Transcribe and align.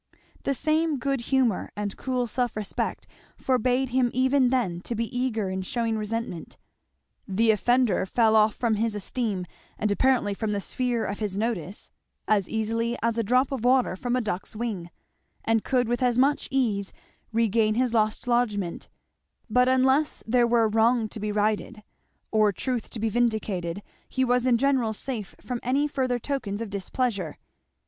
The 0.45 0.55
same 0.55 0.97
good 0.97 1.21
humour 1.29 1.69
and 1.75 1.95
cool 1.95 2.25
self 2.25 2.55
respect 2.55 3.05
forbade 3.37 3.89
him 3.89 4.09
even 4.15 4.49
then 4.49 4.81
to 4.81 4.95
be 4.95 5.15
eager 5.15 5.47
in 5.47 5.61
shewing 5.61 5.95
resentment; 5.95 6.57
the 7.27 7.51
offender 7.51 8.07
fell 8.07 8.35
off 8.35 8.55
from 8.55 8.77
his 8.77 8.95
esteem 8.95 9.45
and 9.77 9.91
apparently 9.91 10.33
from 10.33 10.53
the 10.53 10.59
sphere 10.59 11.05
of 11.05 11.19
his 11.19 11.37
notice 11.37 11.91
as 12.27 12.49
easily 12.49 12.97
as 13.03 13.19
a 13.19 13.23
drop 13.23 13.51
of 13.51 13.63
water 13.63 13.95
from 13.95 14.15
a 14.15 14.21
duck's 14.21 14.55
wing, 14.55 14.89
and 15.45 15.63
could 15.63 15.87
with 15.87 16.01
as 16.01 16.17
much 16.17 16.47
ease 16.49 16.91
regain 17.31 17.75
his 17.75 17.93
lost 17.93 18.27
lodgment, 18.27 18.89
but 19.51 19.69
unless 19.69 20.23
there 20.25 20.47
were 20.47 20.67
wrong 20.67 21.07
to 21.09 21.19
be 21.19 21.31
righted 21.31 21.83
or 22.31 22.51
truth 22.51 22.89
to 22.89 22.99
be 22.99 23.07
vindicated 23.09 23.83
he 24.09 24.25
was 24.25 24.47
in 24.47 24.57
general 24.57 24.93
safe 24.93 25.35
from 25.39 25.59
any 25.61 25.87
further 25.87 26.17
tokens 26.17 26.59
of 26.59 26.71
displeasure. 26.71 27.37